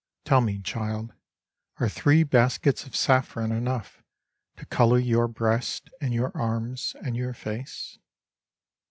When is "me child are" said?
0.41-1.87